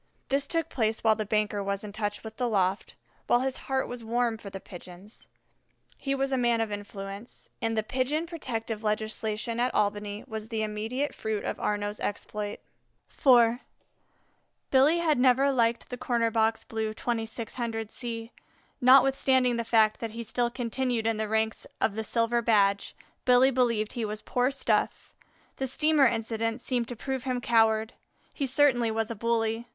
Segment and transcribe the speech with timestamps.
[0.29, 2.95] This took place while the banker was in touch with the loft,
[3.27, 5.27] while his heart was warm for the Pigeons.
[5.95, 10.63] He was a man of influence, and the Pigeon Protective legislation at Albany was the
[10.63, 12.61] immediate fruit of Arnaux's exploit.
[13.15, 13.59] IV
[14.71, 18.31] Billy had never liked the Corner box Blue (2600 C);
[18.81, 23.51] notwithstanding the fact that he still continued in the ranks of the Silver Badge, Billy
[23.51, 25.13] believed he was poor stuff.
[25.57, 27.93] The steamer incident seemed to prove him coward;
[28.33, 29.67] he certainly was a bully.